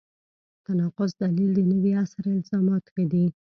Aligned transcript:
تناقض 0.65 1.11
دلیل 1.21 1.49
د 1.55 1.59
نوي 1.71 1.91
عصر 2.01 2.23
الزامات 2.37 2.85
دي. 3.11 3.25